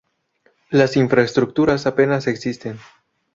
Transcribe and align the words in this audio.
Las 0.71 0.97
infraestructuras 0.97 1.85
apenas 1.85 2.25
existen. 2.25 2.79